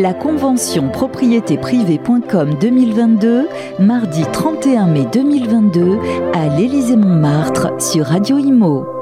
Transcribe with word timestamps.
La 0.00 0.14
convention 0.14 0.90
propriétéprivée.com 0.90 2.54
2022, 2.60 3.48
mardi 3.80 4.22
31 4.32 4.86
mai 4.86 5.06
2022, 5.12 5.98
à 6.34 6.56
l'Élysée-Montmartre 6.56 7.82
sur 7.82 8.06
Radio 8.06 8.38
Imo. 8.38 8.97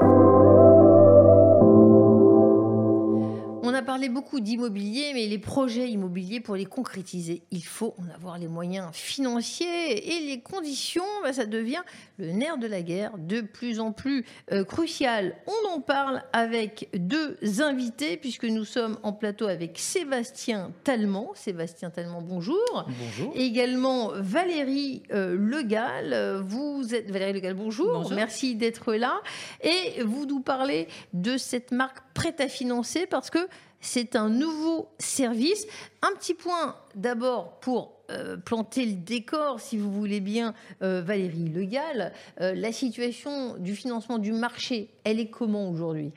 Parlé 3.87 4.09
beaucoup 4.09 4.41
d'immobilier, 4.41 5.11
mais 5.13 5.27
les 5.27 5.37
projets 5.37 5.89
immobiliers, 5.89 6.41
pour 6.41 6.57
les 6.57 6.65
concrétiser, 6.65 7.43
il 7.51 7.63
faut 7.63 7.95
en 7.97 8.13
avoir 8.13 8.37
les 8.37 8.49
moyens 8.49 8.89
financiers 8.91 10.13
et 10.13 10.19
les 10.27 10.41
conditions, 10.41 11.05
bah, 11.23 11.31
ça 11.31 11.45
devient 11.45 11.83
le 12.17 12.33
nerf 12.33 12.57
de 12.57 12.67
la 12.67 12.81
guerre, 12.81 13.13
de 13.17 13.39
plus 13.39 13.79
en 13.79 13.93
plus 13.93 14.25
euh, 14.51 14.65
crucial. 14.65 15.37
On 15.47 15.75
en 15.75 15.79
parle 15.79 16.21
avec 16.33 16.89
deux 16.97 17.37
invités, 17.61 18.17
puisque 18.17 18.43
nous 18.43 18.65
sommes 18.65 18.99
en 19.03 19.13
plateau 19.13 19.47
avec 19.47 19.79
Sébastien 19.79 20.73
Tallemant. 20.83 21.31
Sébastien 21.35 21.89
Tallemant, 21.89 22.21
bonjour. 22.21 22.57
Bonjour. 22.73 23.31
Et 23.35 23.45
également 23.45 24.11
Valérie 24.15 25.03
euh, 25.13 25.37
Legal. 25.39 26.41
Vous 26.45 26.93
êtes 26.93 27.09
Valérie 27.09 27.31
Legal, 27.31 27.53
bonjour. 27.53 27.93
Bonjour. 27.93 28.11
Merci 28.11 28.55
d'être 28.55 28.93
là. 28.95 29.21
Et 29.61 30.03
vous 30.03 30.25
nous 30.25 30.41
parlez 30.41 30.89
de 31.13 31.37
cette 31.37 31.71
marque 31.71 31.99
prête 32.13 32.41
à 32.41 32.49
financer 32.49 33.05
parce 33.05 33.29
que 33.29 33.47
c'est 33.81 34.15
un 34.15 34.29
nouveau 34.29 34.89
service. 34.99 35.65
Un 36.01 36.15
petit 36.15 36.33
point 36.33 36.75
d'abord 36.95 37.59
pour 37.59 37.97
euh, 38.09 38.37
planter 38.37 38.85
le 38.85 38.93
décor, 38.93 39.59
si 39.59 39.77
vous 39.77 39.91
voulez 39.91 40.19
bien, 40.19 40.53
euh, 40.81 41.01
Valérie 41.01 41.49
Legal. 41.49 42.13
Euh, 42.39 42.53
la 42.55 42.71
situation 42.71 43.57
du 43.57 43.75
financement 43.75 44.17
du 44.17 44.31
marché, 44.31 44.89
elle 45.03 45.19
est 45.19 45.29
comment 45.29 45.69
aujourd'hui? 45.69 46.11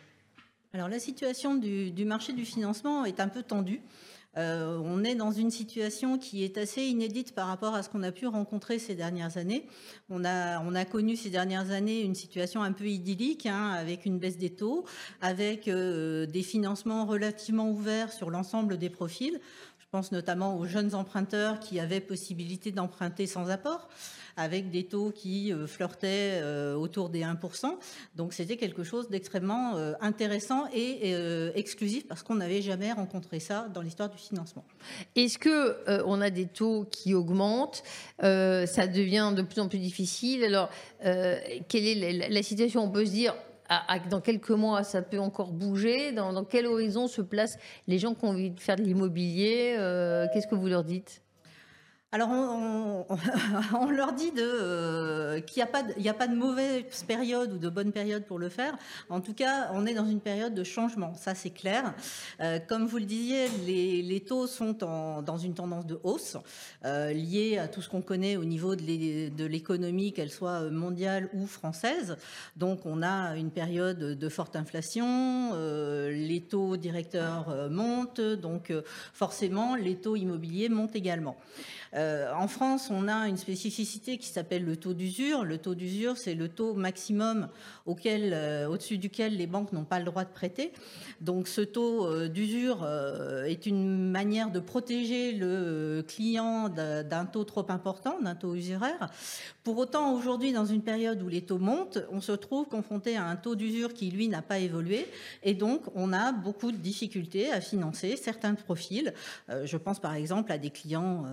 Alors 0.72 0.88
la 0.88 1.00
situation 1.00 1.56
du, 1.56 1.90
du 1.90 2.04
marché 2.04 2.32
du 2.32 2.44
financement 2.44 3.04
est 3.04 3.18
un 3.18 3.28
peu 3.28 3.42
tendue. 3.42 3.80
Euh, 4.36 4.80
on 4.84 5.02
est 5.02 5.16
dans 5.16 5.32
une 5.32 5.50
situation 5.50 6.16
qui 6.16 6.44
est 6.44 6.56
assez 6.56 6.82
inédite 6.82 7.34
par 7.34 7.48
rapport 7.48 7.74
à 7.74 7.82
ce 7.82 7.88
qu'on 7.88 8.02
a 8.04 8.12
pu 8.12 8.26
rencontrer 8.26 8.78
ces 8.78 8.94
dernières 8.94 9.36
années. 9.36 9.66
On 10.08 10.24
a, 10.24 10.60
on 10.60 10.74
a 10.74 10.84
connu 10.84 11.16
ces 11.16 11.30
dernières 11.30 11.72
années 11.72 12.02
une 12.02 12.14
situation 12.14 12.62
un 12.62 12.72
peu 12.72 12.86
idyllique, 12.86 13.46
hein, 13.46 13.70
avec 13.70 14.06
une 14.06 14.18
baisse 14.18 14.38
des 14.38 14.50
taux, 14.50 14.84
avec 15.20 15.66
euh, 15.66 16.26
des 16.26 16.42
financements 16.42 17.06
relativement 17.06 17.70
ouverts 17.70 18.12
sur 18.12 18.30
l'ensemble 18.30 18.78
des 18.78 18.90
profils. 18.90 19.40
Je 19.92 19.98
pense 19.98 20.12
notamment 20.12 20.56
aux 20.56 20.66
jeunes 20.66 20.94
emprunteurs 20.94 21.58
qui 21.58 21.80
avaient 21.80 21.98
possibilité 21.98 22.70
d'emprunter 22.70 23.26
sans 23.26 23.50
apport 23.50 23.88
avec 24.36 24.70
des 24.70 24.84
taux 24.84 25.10
qui 25.10 25.52
euh, 25.52 25.66
flirtaient 25.66 26.38
euh, 26.40 26.76
autour 26.76 27.08
des 27.08 27.22
1%. 27.22 27.76
Donc 28.14 28.32
c'était 28.32 28.56
quelque 28.56 28.84
chose 28.84 29.08
d'extrêmement 29.08 29.76
euh, 29.78 29.94
intéressant 30.00 30.68
et 30.72 31.12
exclusif 31.56 32.06
parce 32.06 32.22
qu'on 32.22 32.36
n'avait 32.36 32.62
jamais 32.62 32.92
rencontré 32.92 33.40
ça 33.40 33.66
dans 33.74 33.82
l'histoire 33.82 34.08
du 34.08 34.16
financement. 34.16 34.64
Est-ce 35.16 35.38
que 35.38 36.04
on 36.06 36.20
a 36.20 36.30
des 36.30 36.46
taux 36.46 36.86
qui 36.88 37.12
augmentent 37.12 37.82
Ça 38.20 38.86
devient 38.86 39.32
de 39.34 39.42
plus 39.42 39.60
en 39.60 39.66
plus 39.66 39.80
difficile? 39.80 40.44
Alors, 40.44 40.70
quelle 41.00 41.86
est 41.86 42.12
la, 42.12 42.28
la 42.28 42.42
situation? 42.44 42.84
On 42.84 42.90
peut 42.90 43.06
se 43.06 43.10
dire 43.10 43.34
dans 44.10 44.20
quelques 44.20 44.50
mois, 44.50 44.82
ça 44.82 45.02
peut 45.02 45.18
encore 45.18 45.52
bouger. 45.52 46.12
Dans, 46.12 46.32
dans, 46.32 46.44
quel 46.44 46.66
horizon 46.66 47.06
se 47.06 47.22
placent 47.22 47.58
les 47.86 47.98
gens 47.98 48.14
qui 48.14 48.24
ont 48.24 48.30
envie 48.30 48.50
de 48.50 48.60
faire 48.60 48.76
de 48.76 48.82
l'immobilier 48.82 49.74
Qu'est-ce 50.32 50.46
que 50.46 50.54
vous 50.54 50.68
leur 50.68 50.84
dites? 50.84 51.22
Alors, 52.12 52.28
on, 53.72 53.90
leur 53.90 54.12
dit 54.12 54.32
euh, 54.36 55.40
qu'il 55.40 55.62
n'y 55.62 56.08
a, 56.08 56.14
pas 56.14 56.26
de, 56.26 56.34
mauvaise 56.34 57.04
période 57.06 57.52
ou 57.52 57.58
de 57.58 57.68
bonne 57.68 57.92
période 57.92 58.24
pour 58.24 58.40
le 58.40 58.48
faire. 58.48 58.76
En 59.10 59.20
tout 59.20 59.32
cas, 59.32 59.70
on 59.74 59.86
est 59.86 59.94
dans 59.94 60.06
une 60.06 60.20
période 60.20 60.52
de 60.52 60.64
changement, 60.64 61.14
ça 61.14 61.36
c'est 61.36 61.50
clair. 61.50 61.94
Euh, 62.40 62.58
comme 62.58 62.86
vous 62.86 62.98
le 62.98 63.04
disiez, 63.04 63.46
les, 63.64 64.20
taux 64.26 64.48
sont 64.48 64.72
dans 64.72 65.38
une 65.38 65.54
tendance 65.54 65.86
de 65.86 66.00
hausse, 66.02 66.36
euh, 66.84 67.12
liée 67.12 67.58
à 67.58 67.68
tout 67.68 67.80
ce 67.80 67.88
qu'on 67.88 68.02
connaît 68.02 68.36
au 68.36 68.44
niveau 68.44 68.74
de 68.74 69.44
l'économie, 69.46 70.12
qu'elle 70.12 70.30
soit 70.30 70.68
mondiale 70.68 71.28
ou 71.32 71.46
française. 71.46 72.16
Donc, 72.56 72.86
on 72.86 73.04
a 73.04 73.36
une 73.36 73.52
période 73.52 73.98
de 73.98 74.28
forte 74.28 74.56
inflation, 74.56 75.50
euh, 75.54 76.10
les 76.10 76.40
taux 76.40 76.76
directeurs 76.76 77.70
montent, 77.70 78.20
donc 78.20 78.72
forcément, 79.14 79.76
les 79.76 79.94
taux 79.94 80.16
immobiliers 80.16 80.68
montent 80.68 80.96
également. 80.96 81.36
Euh, 81.94 82.32
en 82.32 82.46
France, 82.46 82.88
on 82.90 83.08
a 83.08 83.28
une 83.28 83.36
spécificité 83.36 84.18
qui 84.18 84.28
s'appelle 84.28 84.64
le 84.64 84.76
taux 84.76 84.94
d'usure. 84.94 85.44
Le 85.44 85.58
taux 85.58 85.74
d'usure, 85.74 86.16
c'est 86.16 86.34
le 86.34 86.48
taux 86.48 86.74
maximum 86.74 87.48
auquel, 87.86 88.32
euh, 88.32 88.68
au-dessus 88.68 88.98
duquel 88.98 89.36
les 89.36 89.46
banques 89.46 89.72
n'ont 89.72 89.84
pas 89.84 89.98
le 89.98 90.04
droit 90.04 90.24
de 90.24 90.30
prêter. 90.30 90.72
Donc 91.20 91.48
ce 91.48 91.60
taux 91.60 92.06
euh, 92.06 92.28
d'usure 92.28 92.86
est 93.46 93.66
une 93.66 94.10
manière 94.10 94.50
de 94.50 94.60
protéger 94.60 95.32
le 95.32 96.04
client 96.06 96.68
d'un 96.68 97.24
taux 97.26 97.44
trop 97.44 97.66
important, 97.68 98.20
d'un 98.20 98.34
taux 98.34 98.54
usuraire. 98.54 99.10
Pour 99.64 99.78
autant, 99.78 100.14
aujourd'hui, 100.14 100.52
dans 100.52 100.64
une 100.64 100.82
période 100.82 101.22
où 101.22 101.28
les 101.28 101.42
taux 101.42 101.58
montent, 101.58 101.98
on 102.10 102.20
se 102.20 102.32
trouve 102.32 102.66
confronté 102.66 103.16
à 103.16 103.24
un 103.24 103.36
taux 103.36 103.54
d'usure 103.54 103.92
qui, 103.94 104.10
lui, 104.10 104.28
n'a 104.28 104.42
pas 104.42 104.58
évolué. 104.58 105.06
Et 105.42 105.54
donc, 105.54 105.82
on 105.94 106.12
a 106.12 106.32
beaucoup 106.32 106.72
de 106.72 106.76
difficultés 106.76 107.50
à 107.50 107.60
financer 107.60 108.16
certains 108.16 108.54
profils. 108.54 109.12
je 109.48 109.76
pense 109.76 109.98
par 109.98 110.14
exemple 110.14 110.52
à 110.52 110.58
des 110.58 110.70
clients, 110.70 111.26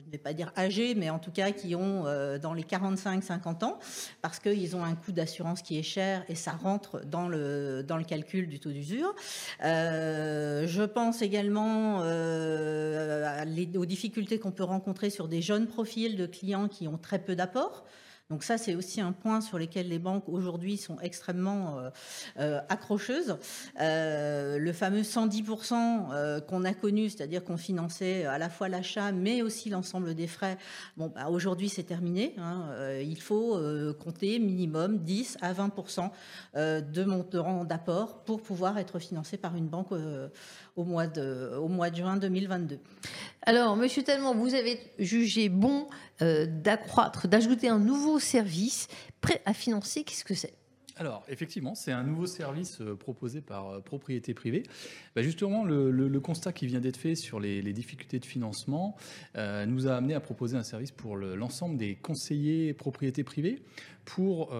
je 0.00 0.06
ne 0.06 0.12
vais 0.12 0.18
pas 0.18 0.32
dire 0.32 0.52
âgés, 0.56 0.94
mais 0.94 1.10
en 1.10 1.18
tout 1.18 1.30
cas 1.30 1.52
qui 1.52 1.74
ont 1.74 2.04
dans 2.42 2.52
les 2.52 2.62
45-50 2.62 3.64
ans, 3.64 3.78
parce 4.22 4.38
qu'ils 4.38 4.76
ont 4.76 4.84
un 4.84 4.94
coût 4.94 5.12
d'assurance 5.12 5.62
qui 5.62 5.78
est 5.78 5.82
cher 5.82 6.24
et 6.28 6.34
ça 6.34 6.52
rentre 6.52 7.04
dans 7.04 7.28
le, 7.28 7.84
calcul 8.06 8.48
du 8.48 8.60
taux 8.60 8.70
d'usure. 8.70 9.14
Euh, 9.64 10.66
je 10.66 10.82
pense 10.82 11.22
également 11.22 12.00
euh, 12.02 13.44
aux 13.76 13.86
difficultés 13.86 14.38
qu'on 14.38 14.52
peut 14.52 14.64
rencontrer 14.64 15.10
sur 15.10 15.28
des 15.28 15.42
jeunes 15.42 15.66
profils 15.66 16.16
de 16.16 16.26
clients 16.26 16.68
qui 16.68 16.88
ont 16.88 16.98
très 16.98 17.18
peu 17.18 17.34
d'apports. 17.34 17.84
Donc 18.28 18.42
ça, 18.42 18.58
c'est 18.58 18.74
aussi 18.74 19.00
un 19.00 19.12
point 19.12 19.40
sur 19.40 19.56
lequel 19.56 19.88
les 19.88 20.00
banques 20.00 20.28
aujourd'hui 20.28 20.78
sont 20.78 20.98
extrêmement 20.98 21.78
euh, 21.78 21.90
euh, 22.40 22.60
accrocheuses. 22.68 23.38
Euh, 23.80 24.58
le 24.58 24.72
fameux 24.72 25.02
110% 25.02 26.10
euh, 26.10 26.40
qu'on 26.40 26.64
a 26.64 26.74
connu, 26.74 27.08
c'est-à-dire 27.08 27.44
qu'on 27.44 27.56
finançait 27.56 28.24
à 28.24 28.38
la 28.38 28.50
fois 28.50 28.68
l'achat, 28.68 29.12
mais 29.12 29.42
aussi 29.42 29.70
l'ensemble 29.70 30.16
des 30.16 30.26
frais. 30.26 30.58
Bon, 30.96 31.12
bah, 31.14 31.28
aujourd'hui, 31.28 31.68
c'est 31.68 31.84
terminé. 31.84 32.34
Hein. 32.38 32.64
Il 33.00 33.20
faut 33.20 33.60
compter 34.00 34.40
minimum 34.40 34.98
10 34.98 35.38
à 35.40 35.52
20% 35.52 36.10
de 36.54 37.04
montant 37.04 37.64
d'apport 37.64 38.24
pour 38.24 38.42
pouvoir 38.42 38.78
être 38.78 38.98
financé 38.98 39.36
par 39.36 39.54
une 39.54 39.68
banque 39.68 39.92
au 40.74 40.84
mois 40.84 41.06
de, 41.06 41.56
au 41.56 41.68
mois 41.68 41.90
de 41.90 41.96
juin 41.96 42.16
2022. 42.16 42.78
Alors, 43.42 43.76
Monsieur 43.76 44.02
Tallemant, 44.02 44.34
vous 44.34 44.54
avez 44.54 44.80
jugé 44.98 45.48
bon 45.48 45.86
d'accroître, 46.20 47.28
d'ajouter 47.28 47.68
un 47.68 47.78
nouveau 47.78 48.15
service 48.18 48.88
prêt 49.20 49.42
à 49.44 49.54
financer. 49.54 50.04
Qu'est-ce 50.04 50.24
que 50.24 50.34
c'est? 50.34 50.54
Alors, 50.98 51.24
effectivement, 51.28 51.74
c'est 51.74 51.92
un 51.92 52.02
nouveau 52.02 52.24
service 52.24 52.80
euh, 52.80 52.94
proposé 52.94 53.42
par 53.42 53.68
euh, 53.68 53.80
Propriété 53.80 54.32
Privée. 54.32 54.62
Bah, 55.14 55.20
justement, 55.20 55.62
le, 55.62 56.20
constat 56.20 56.54
qui 56.54 56.66
vient 56.66 56.80
d'être 56.80 56.96
fait 56.96 57.14
sur 57.14 57.38
les, 57.38 57.62
difficultés 57.74 58.18
de 58.18 58.24
financement 58.24 58.96
euh, 59.36 59.66
nous 59.66 59.86
a 59.86 59.94
amené 59.94 60.14
à 60.14 60.20
proposer 60.20 60.56
un 60.56 60.62
service 60.62 60.92
pour 60.92 61.16
l'ensemble 61.16 61.74
le, 61.74 61.78
des 61.78 61.94
conseillers 61.94 62.72
propriété 62.72 63.22
privée 63.22 63.62
pour 64.06 64.54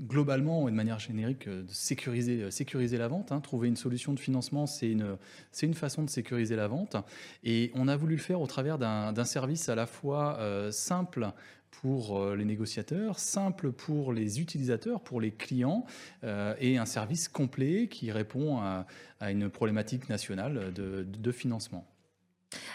globalement 0.00 0.66
et 0.66 0.72
de 0.72 0.76
manière 0.76 0.98
générique 0.98 1.48
sécuriser, 1.68 2.98
la 2.98 3.08
vente. 3.08 3.30
Hein. 3.30 3.40
Trouver 3.40 3.68
une 3.68 3.76
solution 3.76 4.12
de 4.12 4.18
financement, 4.18 4.66
c'est 4.66 4.90
une, 4.90 5.74
façon 5.74 6.02
de 6.02 6.10
sécuriser 6.10 6.56
la 6.56 6.66
vente. 6.66 6.96
Et 7.44 7.70
on 7.74 7.86
a 7.86 7.96
voulu 7.96 8.16
le 8.16 8.20
faire 8.20 8.40
au 8.40 8.48
travers 8.48 8.78
d'un 8.78 9.24
service 9.24 9.68
à 9.68 9.76
la 9.76 9.86
fois 9.86 10.40
simple 10.72 11.32
pour 11.70 12.18
euh, 12.18 12.36
les 12.36 12.44
négociateurs, 12.44 13.18
simple 13.18 13.72
pour 13.72 14.12
les 14.12 14.40
utilisateurs, 14.40 15.00
pour 15.00 15.20
les 15.20 15.30
clients, 15.30 15.84
euh, 16.24 16.54
et 16.60 16.78
un 16.78 16.86
service 16.86 17.28
complet 17.28 17.88
qui 17.88 18.12
répond 18.12 18.58
à, 18.58 18.86
une 19.30 19.50
problématique 19.50 20.08
nationale 20.08 20.72
de, 20.72 21.32
financement. 21.32 21.86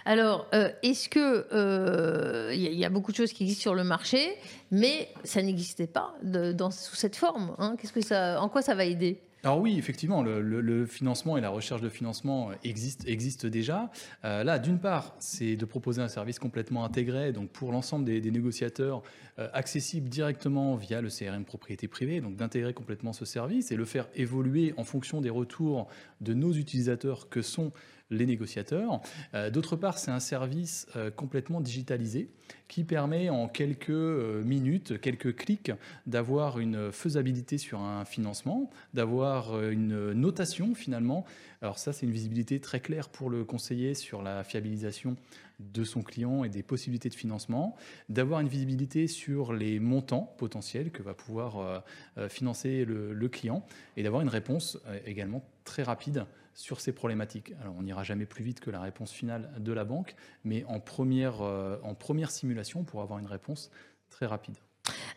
Alors, 0.06 0.48
euh, 0.54 0.70
est-ce 0.84 1.10
que 1.10 2.54
il 2.54 2.62
y, 2.62 2.86
a 2.86 2.90
beaucoup 2.90 3.12
de 3.12 3.18
choses 3.18 3.34
qui 3.34 3.44
existent 3.44 3.64
sur 3.64 3.76
le 3.76 3.84
marché, 3.84 4.38
mais 4.72 5.10
ça 5.24 5.42
n'existait 5.42 5.88
pas 5.88 6.16
dans, 6.22 6.70
sous 6.70 6.96
cette 6.96 7.16
forme 7.16 7.56
hein? 7.58 7.76
Qu'est-ce 7.78 7.94
que 7.94 8.02
ça, 8.02 8.40
en 8.42 8.48
quoi 8.48 8.62
ça 8.62 8.76
va 8.76 8.86
aider? 8.86 9.20
Alors 9.46 9.62
oui, 9.62 9.78
effectivement, 9.78 10.24
le, 10.24 10.86
financement 10.88 11.38
et 11.38 11.42
la 11.42 11.52
recherche 11.52 11.82
de 11.82 11.90
financement 11.90 12.50
existent, 12.64 13.48
déjà. 13.48 13.92
Euh, 14.24 14.44
là, 14.44 14.58
d'une 14.58 14.80
part, 14.80 15.16
c'est 15.20 15.56
de 15.56 15.66
proposer 15.66 16.02
un 16.02 16.08
service 16.08 16.40
complètement 16.40 16.84
intégré, 16.84 17.32
donc 17.32 17.52
pour 17.52 17.72
l'ensemble 17.72 18.06
des, 18.06 18.32
négociateurs, 18.32 19.04
euh, 19.38 19.48
accessible 19.54 20.10
directement 20.10 20.76
via 20.76 21.00
le 21.00 21.10
CRM 21.10 21.46
propriété 21.46 21.88
privée, 21.88 22.22
donc 22.22 22.36
d'intégrer 22.38 22.74
complètement 22.74 23.14
ce 23.14 23.24
service 23.24 23.72
et 23.72 23.76
le 23.76 23.86
faire 23.86 24.08
évoluer 24.16 24.74
en 24.78 24.84
fonction 24.84 25.22
des 25.22 25.30
retours 25.30 25.90
de 26.22 26.34
nos 26.34 26.52
utilisateurs 26.52 27.30
que 27.30 27.44
sont 27.44 27.72
les 28.10 28.26
négociateurs. 28.26 29.02
D'autre 29.52 29.76
part, 29.76 29.98
c'est 29.98 30.12
un 30.12 30.20
service 30.20 30.88
complètement 31.16 31.60
digitalisé 31.60 32.30
qui 32.68 32.84
permet 32.84 33.30
en 33.30 33.48
quelques 33.48 33.90
minutes, 33.90 35.00
quelques 35.00 35.36
clics, 35.36 35.72
d'avoir 36.08 36.60
une 36.60 36.92
faisabilité 36.92 37.58
sur 37.58 37.82
un 37.82 38.06
financement, 38.06 38.70
d'avoir 38.94 39.62
une 39.70 40.14
notation 40.14 40.74
finalement. 40.76 41.26
Alors 41.62 41.78
ça, 41.78 41.94
c'est 41.94 42.06
une 42.06 42.12
visibilité 42.12 42.60
très 42.60 42.80
claire 42.80 43.10
pour 43.10 43.30
le 43.30 43.44
conseiller 43.44 43.94
sur 43.94 44.22
la 44.22 44.44
fiabilisation 44.44 45.16
de 45.60 45.84
son 45.84 46.02
client 46.02 46.44
et 46.44 46.50
des 46.50 46.64
possibilités 46.64 47.10
de 47.10 47.16
financement, 47.16 47.76
d'avoir 48.10 48.40
une 48.40 48.48
visibilité 48.48 49.08
sur 49.08 49.54
les 49.54 49.80
montants 49.80 50.34
potentiels 50.38 50.92
que 50.92 51.02
va 51.02 51.14
pouvoir 51.14 51.58
euh, 51.58 51.80
euh, 52.18 52.30
financer 52.30 52.86
le, 52.86 53.28
client 53.30 53.66
et 53.98 54.04
d'avoir 54.04 54.22
une 54.22 54.30
réponse 54.30 54.78
euh, 54.88 55.00
également 55.06 55.44
très 55.66 55.84
rapide 55.84 56.26
sur 56.54 56.80
ces 56.80 56.94
problématiques. 56.94 57.54
Alors 57.62 57.76
on 57.78 57.84
n'ira 57.84 58.04
jamais 58.04 58.26
plus 58.26 58.44
vite 58.44 58.62
que 58.62 58.72
la 58.72 58.80
réponse 58.80 59.12
finale 59.12 59.52
de 59.58 59.74
la 59.74 59.84
banque, 59.84 60.16
mais 60.46 60.64
en 60.66 60.80
première, 60.80 61.42
en 61.42 61.96
première 61.96 62.32
simulation, 62.32 62.86
pour 62.86 63.02
avoir 63.02 63.20
une 63.20 63.28
réponse 63.28 63.70
très 64.10 64.26
rapide. 64.26 64.56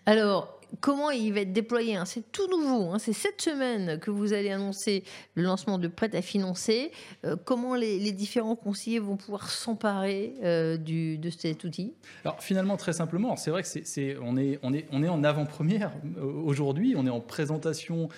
Alors, 0.09 0.59
comment 0.81 1.11
il 1.11 1.33
va 1.33 1.41
être 1.41 1.53
déployé 1.53 1.97
hein 1.97 2.05
C'est 2.05 2.31
tout 2.33 2.49
nouveau. 2.49 2.91
Hein. 2.93 2.99
c'est 2.99 3.13
cette 3.13 3.41
semaine 3.41 3.99
que 3.99 4.11
vous 4.11 4.33
allez 4.33 4.51
annoncer 4.51 5.05
le 5.35 5.43
lancement 5.43 5.79
de 5.79 5.89
Prêt 5.89 6.15
à 6.15 6.23
financer. 6.23 6.93
Euh, 7.25 7.37
comment 7.45 7.75
les, 7.75 8.13
différents 8.13 8.57
conseillers 8.57 8.99
vont 8.99 9.17
pouvoir 9.17 9.51
s'emparer 9.51 10.35
euh, 10.43 10.77
de 10.77 11.31
cet 11.31 11.65
outil? 11.65 11.95
Alors, 12.25 12.43
finalement, 12.43 12.77
très 12.77 12.93
simplement, 12.93 13.37
c'est 13.37 13.51
vrai 13.51 13.63
que 13.63 13.69
c'est, 13.69 14.17
on, 14.23 14.37
est, 14.37 14.59
on, 14.63 14.73
est, 14.73 14.87
on 14.93 15.03
est 15.03 15.09
en 15.09 15.25
avant-première 15.25 15.93
euh, 16.17 16.25
aujourd'hui. 16.25 16.95
On 16.97 17.07
est 17.07 17.11
en 17.11 17.21
présentation 17.21 18.09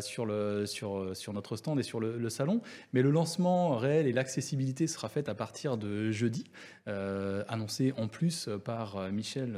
sur, 0.00 0.26
le, 0.26 0.66
sur, 0.66 1.16
sur 1.16 1.32
notre 1.32 1.56
stand 1.56 1.78
et 1.78 1.82
sur 1.82 2.00
le, 2.00 2.30
salon. 2.30 2.60
Mais 2.92 3.02
le 3.02 3.10
lancement 3.10 3.76
réel 3.76 4.06
et 4.06 4.12
l'accessibilité 4.12 4.86
sera 4.86 5.08
fait 5.08 5.28
à 5.28 5.34
partir 5.34 5.76
de 5.76 6.10
jeudi, 6.10 6.44
annoncé 6.86 7.92
en 7.96 8.08
plus 8.08 8.48
par 8.64 9.10
Michel 9.10 9.56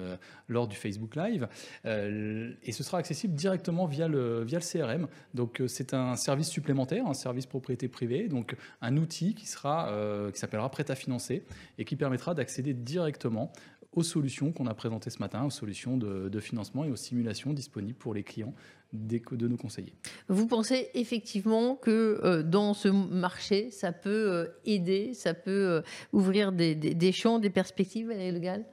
lors 0.49 0.69
du 0.69 0.77
Facebook 0.77 1.17
Live. 1.17 1.49
Euh, 1.85 2.53
et 2.63 2.73
ce 2.73 2.83
sera 2.83 2.99
accessible 2.99 3.35
directement 3.35 3.87
via 3.87 4.09
le, 4.09 4.43
via 4.43 4.59
le 4.59 4.65
CRM. 4.65 5.09
Donc 5.35 5.61
euh, 5.61 5.69
c'est 5.69 5.95
un 5.95 6.17
service 6.17 6.49
supplémentaire, 6.49 7.07
un 7.07 7.15
service 7.15 7.47
propriété 7.47 7.89
privée, 7.89 8.29
donc 8.29 8.57
un 8.81 8.97
outil 8.97 9.35
qui, 9.35 9.47
sera, 9.47 9.91
euh, 9.91 10.31
qui 10.31 10.39
s'appellera 10.39 10.71
Prêt 10.71 10.91
à 10.91 10.95
financer 10.95 11.45
et 11.79 11.85
qui 11.85 11.97
permettra 11.97 12.35
d'accéder 12.35 12.73
directement 12.73 13.53
aux 13.93 14.03
solutions 14.03 14.53
qu'on 14.53 14.67
a 14.67 14.75
présentées 14.75 15.11
ce 15.11 15.19
matin, 15.19 15.45
aux 15.45 15.51
solutions 15.51 15.99
de, 15.99 16.41
financement 16.41 16.85
et 16.85 16.91
aux 16.91 16.97
simulations 16.97 17.53
disponibles 17.53 17.99
pour 17.99 18.15
les 18.15 18.23
clients 18.23 18.55
de 18.95 19.49
nos 19.49 19.59
conseillers. 19.59 19.93
Vous 20.29 20.47
pensez 20.47 20.89
effectivement 20.95 21.77
que 21.77 22.41
dans 22.41 22.73
ce 22.73 22.89
marché, 22.89 23.71
ça 23.71 23.93
peut 23.93 24.49
aider, 24.65 25.13
ça 25.13 25.35
peut 25.35 25.83
ouvrir 26.15 26.53
des, 26.53 26.75
des, 26.75 27.13
champs, 27.13 27.39
des 27.39 27.51
perspectives, 27.51 28.09
Valérie 28.09 28.33
légales 28.33 28.65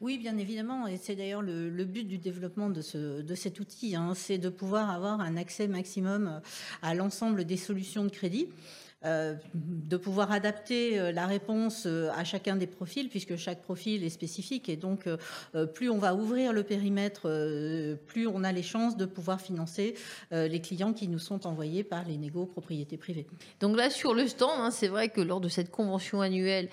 oui, 0.00 0.18
bien 0.18 0.36
évidemment, 0.38 0.86
et 0.86 0.96
c'est 0.96 1.16
d'ailleurs 1.16 1.42
le, 1.42 1.84
but 1.84 2.04
du 2.04 2.18
développement 2.18 2.70
de, 2.70 2.80
ce, 2.80 3.22
de 3.22 3.34
cet 3.34 3.60
outil, 3.60 3.96
hein. 3.96 4.12
c'est 4.14 4.38
de 4.38 4.48
pouvoir 4.48 4.90
avoir 4.90 5.20
un 5.20 5.36
accès 5.36 5.68
maximum 5.68 6.40
à 6.82 6.94
l'ensemble 6.94 7.44
des 7.44 7.56
solutions 7.56 8.04
de 8.04 8.10
crédit. 8.10 8.48
Euh, 9.04 9.34
de 9.54 9.96
pouvoir 9.96 10.30
adapter 10.30 10.96
euh, 10.98 11.10
la 11.10 11.26
réponse 11.26 11.86
euh, 11.86 12.08
à 12.16 12.22
chacun 12.22 12.54
des 12.54 12.68
profils, 12.68 13.08
puisque 13.08 13.34
chaque 13.34 13.60
profil 13.60 14.04
est 14.04 14.10
spécifique. 14.10 14.68
Et 14.68 14.76
donc, 14.76 15.08
plus 15.74 15.90
on 15.90 15.98
va 15.98 16.14
ouvrir 16.14 16.52
le 16.52 16.62
périmètre, 16.62 17.28
plus 18.06 18.26
on 18.26 18.44
a 18.44 18.52
les 18.52 18.62
chances 18.62 18.96
de 18.96 19.04
pouvoir 19.04 19.40
financer 19.40 19.94
les 20.30 20.60
clients 20.60 20.92
qui 20.92 21.08
nous 21.08 21.18
sont 21.18 21.46
envoyés 21.46 21.84
par 21.84 22.04
les 22.04 22.16
négos 22.16 22.46
propriétés 22.46 22.96
privées. 22.96 23.26
Donc 23.60 23.76
là, 23.76 23.90
sur 23.90 24.14
le 24.14 24.26
stand, 24.26 24.50
hein, 24.58 24.70
c'est 24.70 24.88
vrai 24.88 25.08
que 25.08 25.20
lors 25.20 25.40
de 25.40 25.48
cette 25.48 25.70
convention 25.70 26.20
annuelle, 26.20 26.68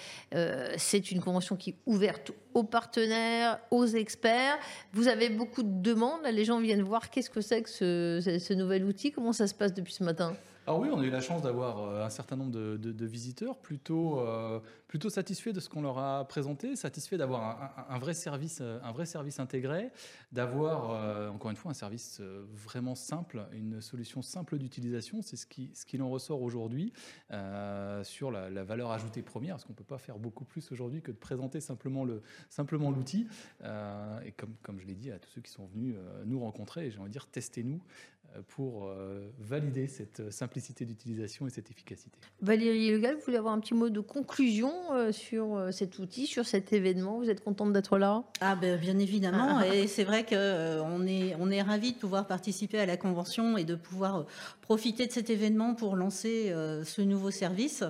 c'est 0.78 1.12
une 1.12 1.22
convention 1.22 1.56
qui 1.56 1.72
est 1.72 1.78
ouverte 1.86 2.31
aux 2.54 2.64
partenaires, 2.64 3.60
aux 3.72 3.86
experts. 3.86 4.58
Vous 4.94 5.08
avez 5.08 5.30
beaucoup 5.30 5.64
de 5.64 5.81
demandes. 5.81 6.22
les 6.31 6.46
gens 6.46 6.60
viennent 6.60 6.84
voir 6.84 7.10
qu'est-ce 7.10 7.30
que 7.30 7.42
c'est 7.42 7.62
que 7.62 7.70
ce 7.70 8.54
nouvel 8.54 8.84
outil. 8.86 9.12
Comment 9.12 9.34
ça 9.34 9.48
se 9.48 9.54
passe 9.54 9.74
depuis 9.74 9.94
ce 9.94 10.04
matin? 10.04 10.36
Alors 10.69 10.81
oui, 10.81 10.89
on 10.94 11.00
a 11.00 11.04
eu 11.04 11.10
la 11.10 11.19
chance 11.19 11.42
d'avoir 11.42 11.80
euh, 11.80 12.06
un 12.06 12.12
certain 12.12 12.36
nombre 12.36 12.51
de, 12.51 13.06
visiteurs 13.07 13.57
plutôt, 13.57 14.19
euh, 14.19 14.60
satisfaits 15.10 15.50
de 15.50 15.60
ce 15.60 15.68
qu'on 15.68 15.81
leur 15.81 15.98
a 15.98 16.27
présenté, 16.27 16.75
satisfaits 16.75 17.16
d'avoir 17.16 17.74
un, 17.89 17.98
vrai 17.98 18.13
service, 18.13 18.60
euh, 18.62 18.80
un 18.83 18.92
vrai 18.92 19.07
service 19.07 19.39
intégré, 19.39 19.89
d'avoir 20.31 21.31
encore 21.33 21.50
une 21.50 21.57
fois 21.57 21.71
un 21.71 21.74
service 21.74 22.21
vraiment 22.54 22.94
simple, 22.94 23.48
une 23.51 23.81
solution 23.81 24.21
simple 24.21 24.60
d'utilisation. 24.60 25.24
C'est 25.24 25.38
ce 25.38 25.48
qui, 25.48 25.71
ce 25.74 25.88
qui 25.88 26.00
en 26.00 26.07
ressort 26.07 26.44
aujourd'hui 26.44 26.94
sur 28.04 28.30
la, 28.30 28.63
valeur 28.63 28.92
ajoutée 28.92 29.24
première, 29.24 29.56
parce 29.56 29.66
qu'on 29.66 29.74
ne 29.74 29.77
peut 29.77 29.83
pas 29.83 29.98
faire 29.98 30.19
beaucoup 30.19 30.45
plus 30.45 30.71
aujourd'hui 30.71 31.01
que 31.01 31.10
de 31.12 31.18
présenter 31.18 31.62
simplement 31.62 32.04
le 32.06 32.21
simplement 32.50 32.92
l'outil. 32.92 33.27
et 33.63 34.31
comme, 34.33 34.54
comme 34.62 34.80
je 34.80 34.86
l'ai 34.86 34.95
dit 34.95 35.10
à 35.12 35.18
tous 35.18 35.31
ceux 35.31 35.42
qui 35.42 35.51
sont 35.51 35.66
venus 35.66 35.95
nous 36.25 36.39
rencontrer, 36.39 36.92
j'ai 36.92 37.00
envie 37.00 37.10
de 37.10 37.13
dire 37.13 37.25
testez-nous 37.25 37.81
pour 38.48 38.88
euh, 38.88 39.31
valider 39.40 39.88
cette 39.88 40.31
simplicité 40.31 40.86
d'utilisation 40.86 41.48
et 41.48 41.50
cette 41.50 41.70
efficacité. 41.70 42.18
Valérie 42.42 42.92
Legal, 42.92 43.16
vous 43.16 43.22
voulez 43.26 43.38
avoir 43.38 43.54
un 43.54 43.60
petit 43.60 43.74
mot 43.74 43.90
de 43.90 44.00
conclusion 44.00 44.72
euh, 44.92 45.12
sur 45.12 45.56
euh, 45.56 45.72
cet 45.72 46.00
outil, 46.00 46.28
sur 46.28 46.46
cet 46.46 46.74
événement? 46.74 47.18
Vous 47.18 47.30
êtes 47.30 47.44
contente 47.44 47.74
d'être 47.74 47.98
là? 47.98 48.24
Ah 48.42 48.56
ben, 48.56 48.80
Bien 48.80 48.98
évidemment, 49.00 49.60
ah. 49.60 49.68
et 49.68 49.88
c'est 49.88 50.04
vrai 50.04 50.26
qu'on 50.26 51.08
est, 51.08 51.36
on 51.40 51.50
est 51.52 51.62
ravis 51.62 51.94
de 51.94 51.98
pouvoir 51.98 52.28
participer 52.28 52.80
à 52.80 52.86
la 52.86 52.98
convention 52.98 53.58
et 53.58 53.64
de 53.64 53.76
pouvoir 53.76 54.26
profiter 54.62 55.08
de 55.08 55.12
cet 55.12 55.30
événement 55.30 55.74
pour 55.74 55.96
lancer 55.96 56.54
ce 56.84 57.02
nouveau 57.02 57.31
service. 57.31 57.84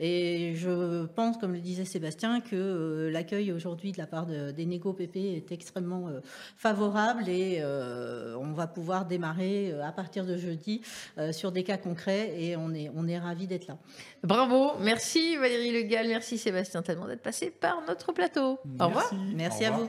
Et 0.00 0.54
je 0.56 1.06
pense, 1.06 1.38
comme 1.38 1.52
le 1.52 1.60
disait 1.60 1.84
Sébastien, 1.84 2.40
que 2.40 3.08
l'accueil 3.12 3.52
aujourd'hui 3.52 3.92
de 3.92 3.98
la 3.98 4.06
part 4.06 4.26
des 4.26 4.66
Négo 4.66 4.92
PP 4.92 5.16
est 5.16 5.52
extrêmement 5.52 6.10
favorable 6.56 7.28
et 7.28 7.62
on 7.64 8.52
va 8.52 8.66
pouvoir 8.66 9.06
démarrer 9.06 9.72
à 9.84 9.92
partir 9.92 10.24
de 10.24 10.36
jeudi 10.36 10.82
euh, 11.18 11.32
sur 11.32 11.52
des 11.52 11.62
cas 11.62 11.76
concrets 11.76 12.34
et 12.38 12.56
on 12.56 12.72
est, 12.74 12.90
on 12.96 13.06
est 13.06 13.18
ravis 13.18 13.46
d'être 13.46 13.66
là. 13.66 13.76
Bravo, 14.22 14.72
merci 14.80 15.36
Valérie 15.36 15.72
Legal, 15.72 16.08
merci 16.08 16.38
Sébastien 16.38 16.82
tellement 16.82 17.06
d'être 17.06 17.22
passé 17.22 17.50
par 17.50 17.82
notre 17.86 18.12
plateau. 18.12 18.58
Au 18.80 18.86
revoir. 18.86 19.10
Merci 19.34 19.64
à 19.64 19.70
vous. 19.70 19.88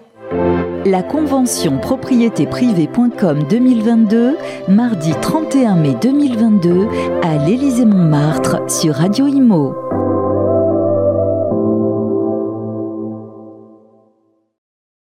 La 0.86 1.04
convention 1.04 1.80
propriété 1.80 2.46
privée.com 2.46 3.48
2022, 3.50 4.38
mardi 4.68 5.14
31 5.22 5.76
mai 5.76 5.96
2022 6.02 6.88
à 7.24 7.46
l'Élysée 7.46 7.86
Montmartre 7.86 8.70
sur 8.70 8.96
Radio 8.96 9.28
Imo. 9.28 10.05